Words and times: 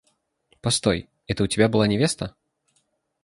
Постой, 0.61 1.11
это 1.27 1.43
у 1.43 1.47
тебя 1.47 1.69
была 1.69 1.85
невеста? 1.85 2.35